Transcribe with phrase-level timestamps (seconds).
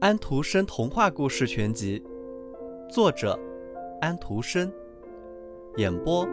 [0.00, 2.02] 安徒生童话故事全集，
[2.88, 3.38] 作者
[4.00, 4.72] 安徒生，
[5.78, 6.24] 演播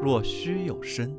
[0.00, 1.12] 若虚有声。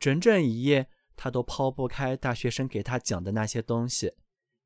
[0.00, 4.12] 整整一夜，他都抛不开大学生给他讲的那些东西。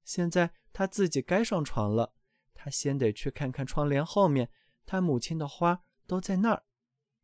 [0.04, 2.14] 现在他自己该上床了，
[2.54, 4.50] 他先得去看看窗帘后面。
[4.84, 6.64] 他母亲的花都在那儿，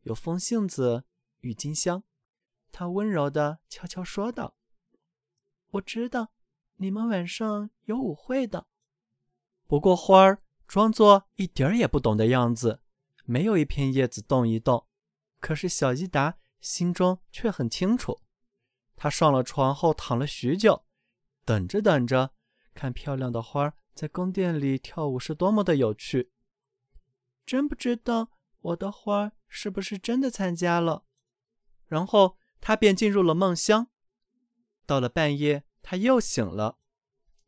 [0.03, 1.03] 有风信子、
[1.41, 2.03] 郁金香。
[2.71, 4.55] 他温柔地悄悄说道
[5.71, 6.31] ：“我知道，
[6.77, 8.67] 你们晚上有舞会的。”
[9.67, 12.81] 不过花儿装作一点儿也不懂的样子，
[13.25, 14.87] 没有一片叶子动一动。
[15.39, 18.21] 可是小伊达心中却很清楚。
[18.95, 20.85] 他上了床后躺了许久，
[21.45, 22.33] 等着等着，
[22.79, 26.31] 看漂亮的花在宫殿里跳舞是多么的有趣。
[27.45, 31.03] 真不知道我的花是不是真的参加了，
[31.87, 33.87] 然后他便进入了梦乡。
[34.85, 36.77] 到了半夜，他又醒了，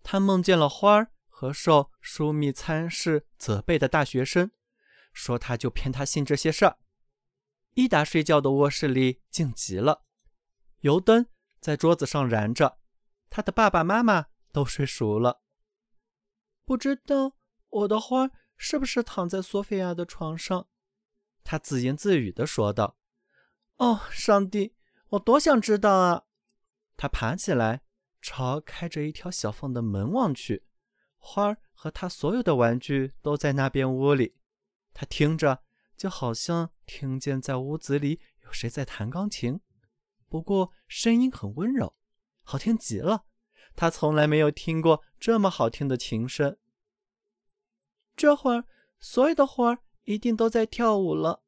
[0.04, 4.52] 他梦见了花儿和受疏密参事责备的大学生，
[5.14, 6.78] 说他就骗他信这些事儿。
[7.76, 10.04] 伊达睡觉的卧室里静极了，
[10.82, 11.28] 油灯
[11.62, 12.80] 在桌子上燃着，
[13.30, 15.42] 他的爸爸妈妈都睡熟了。
[16.66, 17.36] 不知道
[17.70, 18.30] 我的花。
[18.64, 20.68] 是不是躺在索菲亚的床上？
[21.44, 22.96] 他自言自语地说道
[23.78, 24.76] ：“哦，上帝，
[25.08, 26.26] 我多想知道啊！”
[26.96, 27.82] 他爬起来，
[28.22, 30.68] 朝开着一条小缝的门望去。
[31.18, 34.38] 花儿和他所有的玩具都在那边屋里。
[34.94, 35.64] 他听着，
[35.98, 39.60] 就好像听见在屋子里有谁在弹钢琴，
[40.30, 41.96] 不过声音很温柔，
[42.44, 43.26] 好听极了。
[43.76, 46.58] 他从来没有听过这么好听的琴声。
[48.16, 48.66] 这会儿，
[49.00, 51.44] 所有的花儿一定都在跳舞了，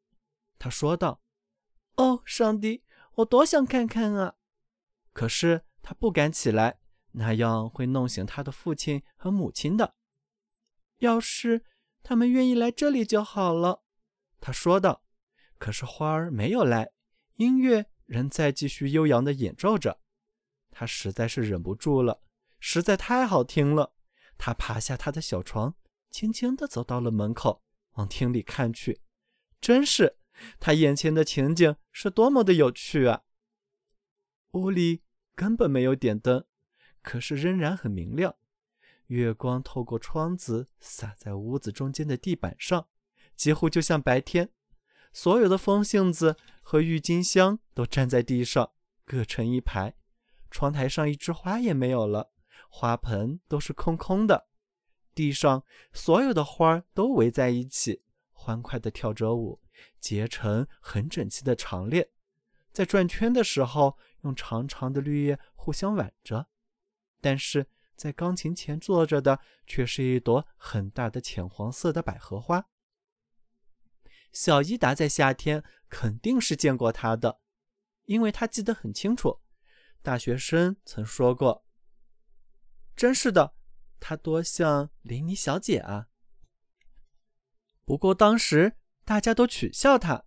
[0.58, 1.22] 他说道。
[1.98, 2.84] “哦，上帝，
[3.16, 4.36] 我多想看看啊！”
[5.14, 6.80] 可是他不敢起来，
[7.12, 9.96] 那样会弄醒他的父亲和母亲的。
[10.98, 11.66] 要是
[12.02, 13.84] 他们愿意来这里就好了，
[14.40, 15.04] 他说道。
[15.60, 16.92] 可是花儿没有来，
[17.36, 20.00] 音乐仍在继续悠扬的演奏着。
[20.74, 22.22] 他实在是忍不住了，
[22.60, 23.94] 实在太好听了。
[24.38, 25.76] 他爬下他的小床。
[26.12, 27.64] 轻轻地走到了门口，
[27.94, 29.02] 往厅里看去。
[29.60, 30.18] 真是，
[30.60, 33.24] 他眼前的情景是多么的有趣啊！
[34.52, 35.02] 屋里
[35.34, 36.46] 根本没有点灯，
[37.02, 38.36] 可是仍然很明亮。
[39.08, 42.88] 月光透过窗子洒在屋子中间的地板上，
[43.36, 44.52] 几乎就像白天。
[45.12, 48.74] 所有的风信子和郁金香都站在地上，
[49.04, 49.96] 各成一排。
[50.54, 52.32] 窗台上一枝花也没有了，
[52.70, 54.48] 花盆都是空空的。
[55.16, 59.60] 地上所有的花都围在一起，欢快地跳着舞，
[60.00, 62.08] 结成很整齐的长链，
[62.72, 66.48] 在转圈的时候用长长的绿叶互相挽着。
[67.20, 67.66] 但是
[67.96, 72.68] 在钢琴前坐着的却是一朵很大的浅黄色的百合花。
[74.32, 77.40] 小伊达在夏天肯定是见过它的，
[78.06, 79.40] 因为他记得很清楚，
[80.04, 81.66] 大学生曾说过。
[82.96, 83.56] 真是的。
[84.06, 86.10] 她多像林妮小姐啊！
[87.86, 88.76] 不过当时
[89.06, 90.26] 大家都取笑她，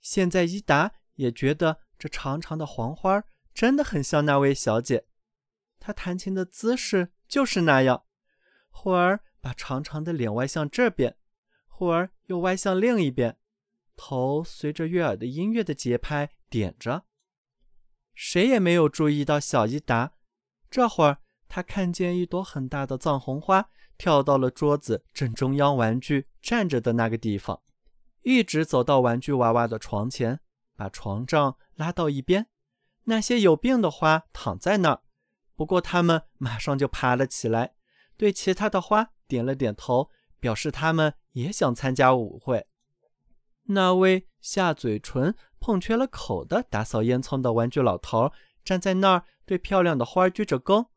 [0.00, 3.22] 现在伊达也觉得这长长的黄花
[3.54, 5.06] 真的很像那位小姐。
[5.78, 8.04] 她弹琴的姿势就是那样，
[8.70, 11.16] 忽而把长长的脸歪向这边，
[11.68, 13.38] 忽而又歪向另一边，
[13.94, 17.04] 头随着悦耳的音乐的节拍点着。
[18.20, 20.10] 谁也没有注意到小伊达，
[20.68, 21.18] 这会儿。
[21.46, 27.62] 他看见一朵很大的藏红花跳到了桌子正中央，玩具站着的那个地方，
[28.22, 30.40] 一直走到玩具娃娃的床前，
[30.76, 32.48] 把床帐拉到一边。
[33.04, 35.02] 那些有病的花躺在那儿，
[35.54, 37.74] 不过他们马上就爬了起来，
[38.16, 40.10] 对其他的花点了点头，
[40.40, 42.66] 表示他们也想参加舞会。
[43.70, 48.32] 那位下嘴唇碰缺了口的打扫烟囱的玩具老头
[48.64, 50.88] 站在那儿，对漂亮的花鞠着躬。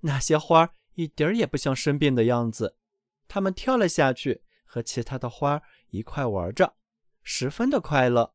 [0.00, 2.76] 那些花一点儿也不像生病的样子，
[3.28, 6.74] 它们跳了下去，和其他的花一块玩着，
[7.22, 8.34] 十分的快乐。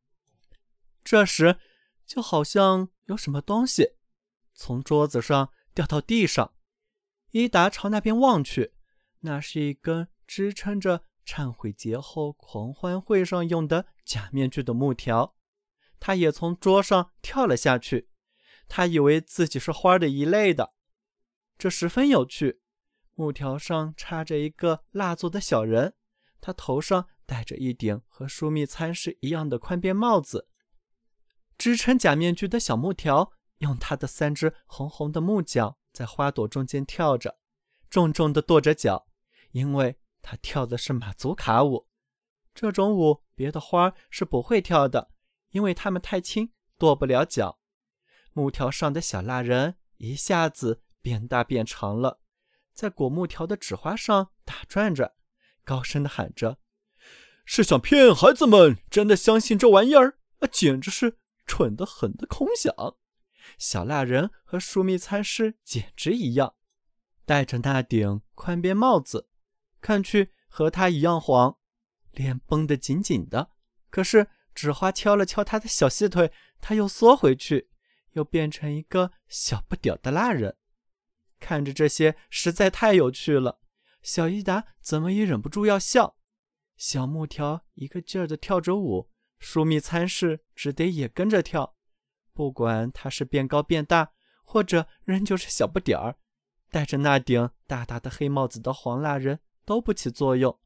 [1.04, 1.58] 这时，
[2.06, 3.94] 就好像有什么东西
[4.54, 6.54] 从桌子上掉到地上。
[7.32, 8.74] 伊达朝那边望去，
[9.20, 15.36] 那是一根支撑着忏悔节后狂欢会上用的假面具的木条。
[16.00, 18.10] 他也从桌上跳了下去，
[18.68, 20.74] 他以为自己是花的一类的。
[21.58, 22.62] 这十分有趣，
[23.14, 25.94] 木条上插着一个蜡做的小人，
[26.42, 30.50] 他头上戴着一顶和疏密参事一样的宽边帽子。
[31.58, 37.40] 支撑假面具的小木条用它的三只红红的木脚在花朵中间跳着，
[37.90, 39.08] 重重的跺着脚，
[39.52, 41.88] 因为他跳的是马祖卡舞。
[42.54, 45.12] 这种舞别的花是不会跳的，
[45.56, 47.60] 因为它们太轻，跺不了脚。
[48.34, 52.20] 木条上的小蜡人一下子变大变长了。
[52.74, 55.16] 在果木条的纸花上打转着，
[55.64, 56.60] 高声的喊着
[57.46, 60.18] ：“是想骗孩子们真的相信这玩意儿？
[60.40, 62.76] 啊，简直是蠢得很的空想！”
[63.58, 66.56] 小蜡人和疏密参事简直一样，
[67.26, 69.30] 戴着那顶宽边帽子，
[69.80, 71.58] 看去和他一样黄，
[72.12, 73.52] 脸绷得紧紧的。
[73.90, 77.70] 可是纸花敲了敲他的小细腿，他又缩回去，
[78.14, 80.56] 又变成一个小不屌的蜡人。
[81.40, 83.60] 看着这些实在太有趣了，
[84.02, 86.16] 小伊达怎么也忍不住要笑。
[86.78, 91.76] 小木条一个劲儿地跳着舞，疏密参事只得也跟着跳。
[92.34, 94.12] 不管他是变高变大，
[94.44, 96.18] 或者仍旧是小不点儿，
[96.70, 100.60] 戴着那顶大大的黑帽子的黄蜡人都不起作用。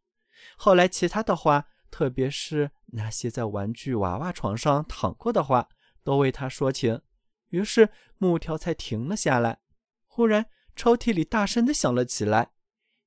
[0.55, 5.69] 后来，其他的花，特别是那些在玩具娃娃床上躺过的话，
[6.03, 7.01] 都为他说情，
[7.49, 9.59] 于是木条才停了下来。
[10.05, 10.47] 忽然。
[10.75, 12.51] 抽屉里大声地响了起来，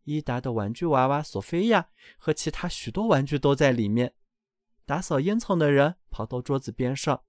[0.05, 1.88] 伊达的玩具娃娃索菲亚
[2.19, 4.14] 和其他许多玩具都在里面。
[4.84, 7.25] 打扫烟囱的人跑到桌子边上，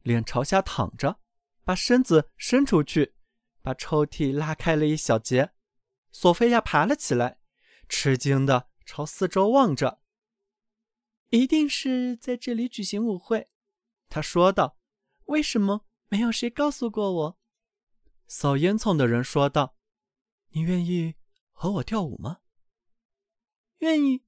[0.00, 1.18] 脸朝下躺着，
[1.62, 3.12] 把身子伸出去，
[3.60, 5.50] 把抽屉拉开了一小截。
[6.10, 7.36] 索菲亚爬了起来，
[7.86, 10.00] 吃惊地朝四周望着。
[11.32, 13.48] 一定是在这里举行舞会，
[14.10, 14.78] 他说道。
[15.26, 17.38] 为什么没有谁告诉过我？
[18.26, 19.74] 扫烟囱的人说道。
[20.50, 21.14] 你愿意
[21.52, 22.40] 和我跳舞吗？
[23.78, 24.22] 愿意。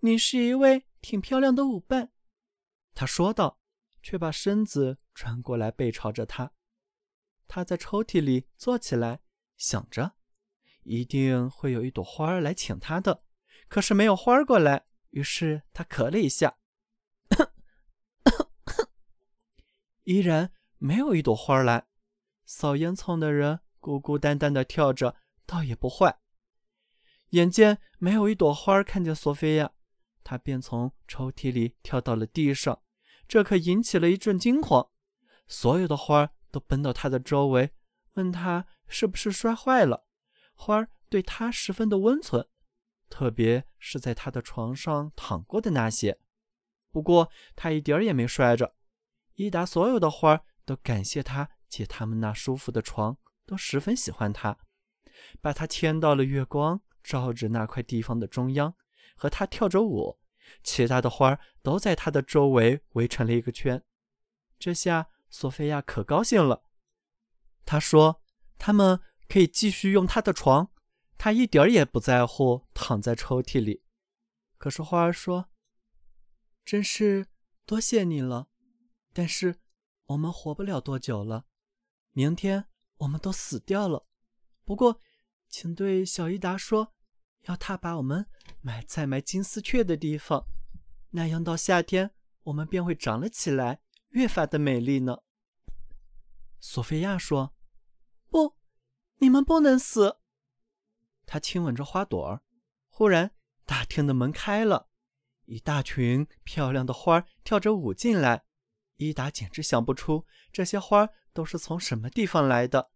[0.00, 2.10] 你是一位挺漂亮的舞伴，
[2.92, 3.60] 他说道，
[4.02, 6.52] 却把身子转过来，背朝着他。
[7.46, 9.20] 他在抽屉里坐起来，
[9.56, 10.16] 想着，
[10.82, 13.22] 一定会有一朵花儿来请他的。
[13.68, 14.87] 可是没有花儿过来，
[15.18, 16.58] 于是他咳了一下，
[20.04, 21.88] 依然没有一朵花来。
[22.46, 25.16] 扫烟囱的人孤孤单单的跳着。
[25.44, 26.20] 倒也不坏。
[27.30, 29.72] 眼见没有一朵花看见索菲亚，
[30.22, 32.82] 他便从抽屉里跳到了地上，
[33.26, 34.90] 这可引起了一阵惊慌。
[35.46, 37.72] 所有的花都奔到他的周围，
[38.12, 40.06] 问他是不是摔坏了。
[40.54, 42.46] 花儿对他十分的温存，
[43.08, 46.18] 特别是在他的床上躺过的那些。
[46.90, 48.74] 不过他一点儿也没摔着。
[49.34, 54.58] 伊达所有的花都感谢他借他们那舒服的床，都十分喜欢他。
[55.40, 58.74] 把他牵到了月光照着那块地方的中央，
[59.16, 60.18] 和他跳着舞。
[60.62, 63.82] 其他的花都在他的周围围成了一个圈。
[64.58, 66.64] 这下索菲亚可高兴了。
[67.66, 68.22] 他说
[68.56, 70.70] ：“他们可以继续用他的床，
[71.18, 73.82] 他一点儿也不在乎躺在抽屉里。”
[74.56, 75.50] 可是花儿说
[76.64, 77.26] ：“真是
[77.66, 78.48] 多谢你了，
[79.12, 79.60] 但是
[80.06, 81.46] 我们活不了多久了，
[82.12, 82.66] 明天
[82.98, 84.06] 我们都死掉了。
[84.64, 85.00] 不过。”
[85.50, 86.94] 请对小伊达说，
[87.44, 88.28] 要他把我们
[88.60, 90.44] 埋在埋金丝雀的地方，
[91.12, 93.80] 那样到夏天我们便会长了起来，
[94.10, 95.22] 越发的美丽呢。
[96.60, 97.54] 索菲亚说
[98.28, 98.58] ：“不，
[99.20, 100.18] 你们不能死。”
[101.24, 102.42] 她亲吻着花朵儿。
[102.98, 103.30] 忽然，
[103.64, 104.88] 大厅的门开了，
[105.44, 108.44] 一大群漂亮的花跳着舞进来。
[108.96, 112.90] 伊达简直想不出这些花都是从什么地方来的，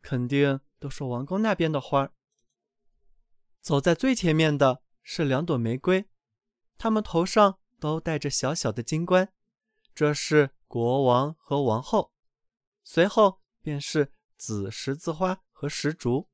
[0.00, 0.60] 肯定。
[0.78, 2.12] 都是王宫那边的花。
[3.60, 6.08] 走在最前面的是两朵玫瑰，
[6.78, 9.32] 它们头上都戴着小小的金冠，
[9.94, 12.14] 这是国王和王后。
[12.82, 16.30] 随后便是紫十字花和石竹，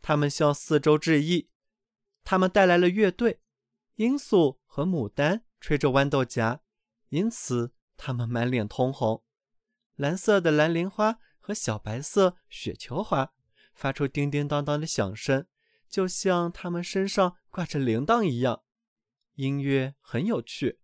[0.00, 1.50] 它们向四周致意。
[2.24, 3.40] 他们带来了乐队，
[3.96, 6.60] 罂粟和牡丹吹着豌豆荚，
[7.08, 9.22] 因此他们满脸通红。
[9.96, 13.32] 蓝色的蓝铃花和小白色雪球花。
[13.74, 15.46] 发出叮叮当当的响声，
[15.88, 18.62] 就像他们身上挂着铃铛一样。
[19.36, 20.78] 音乐很有趣，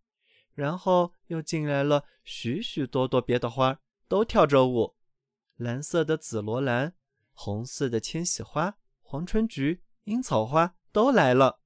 [0.55, 4.97] 然后又进来了许许多多别的花，都跳着舞。
[5.57, 6.95] 蓝色的紫罗兰、
[7.33, 11.61] 红色的千禧花、黄春菊、樱草花都来了，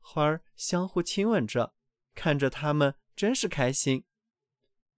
[0.00, 1.74] 花儿相互亲吻着，
[2.14, 4.06] 看着它们真是开心。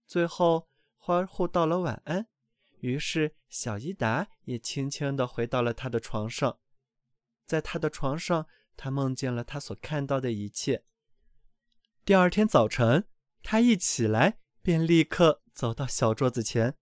[0.07, 2.29] 最后，花儿互道了晚安。
[2.79, 6.57] 于是，小伊达也轻轻地回到了他的床上。
[7.45, 10.85] 在他的床上，他梦见了他所看到的一切。
[12.05, 13.09] 第二天早晨，
[13.43, 16.77] 他一起来便立刻走到小桌子前，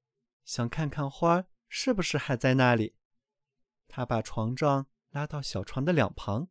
[0.46, 2.96] 想看看花儿是不是还在那里。
[3.88, 6.50] 他把床帐拉到小床的两旁，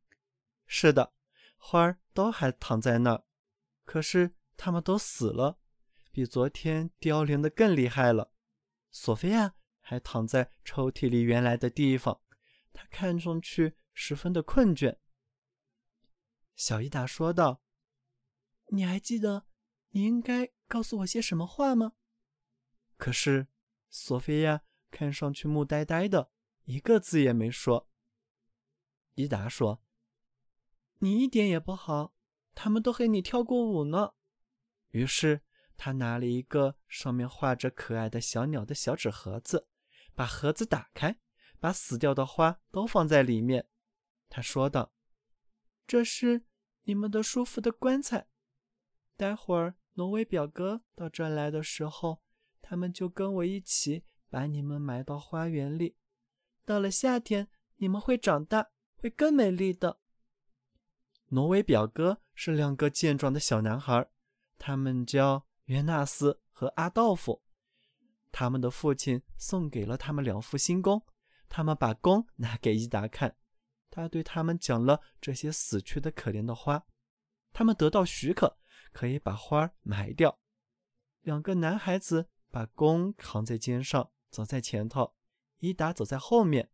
[0.68, 1.14] 是的，
[1.56, 3.24] 花儿都还躺在那儿，
[3.84, 5.58] 可是它们都死了，
[6.12, 8.32] 比昨天凋零的更厉害了。
[8.90, 12.20] 索菲亚还躺在抽屉里原来的地方，
[12.72, 14.98] 她看上去十分的困倦。
[16.54, 17.62] 小伊达说道
[18.70, 19.46] ：“你还记得
[19.90, 21.94] 你应该告诉我些什么话吗？”
[22.96, 23.48] 可是
[23.88, 26.30] 索菲亚看上去木呆呆的。
[26.64, 27.88] 一个字也没说。
[29.14, 29.82] 伊达说
[30.98, 32.14] ：“你一点也不好，
[32.54, 34.12] 他们都和你跳过舞呢。”
[34.90, 35.42] 于是
[35.76, 39.68] 他拿了一个上面画着可爱的小鸟的小纸盒子，
[40.14, 41.18] 把盒子打开，
[41.60, 43.68] 把死掉的花都放在里面。
[44.28, 44.92] 他说道
[45.86, 46.44] ：“这是
[46.84, 48.28] 你们的舒服的棺材。
[49.16, 52.22] 待会儿挪威表哥到这来的时候，
[52.60, 55.96] 他们就跟我一起把你们埋到花园里。”
[56.64, 60.00] 到了夏天，你们会长大，会更美丽的。
[61.30, 64.08] 挪威表哥是两个健壮的小男孩，
[64.56, 67.42] 他们叫约纳斯和阿道夫。
[68.32, 71.02] 他们的父亲送给了他们两副新弓，
[71.48, 73.36] 他们把弓拿给伊达看，
[73.90, 76.86] 他对他们讲了这些死去的可怜的花。
[77.52, 78.58] 他们得到许可，
[78.92, 80.38] 可以把花埋掉。
[81.20, 85.14] 两个男孩子把弓扛在肩上，走在前头。
[85.58, 86.70] 伊达走在后面，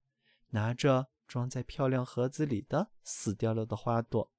[0.50, 4.30] 拿着装在漂亮盒子里的死掉了的花朵。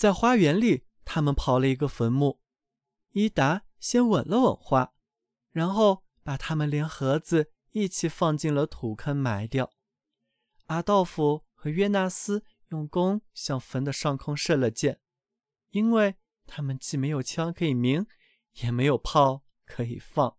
[0.00, 2.40] 在花园里，他们刨了一个坟墓。
[3.10, 4.94] 伊达先吻了吻花，
[5.50, 9.70] 然后把它们连盒子一起放进了土坑埋掉。
[10.68, 15.02] 阿道夫和约纳斯用弓向坟的上空射了箭，
[15.68, 16.16] 因为
[16.46, 18.06] 他们既没有枪可以鸣，
[18.62, 20.38] 也没有炮可以放。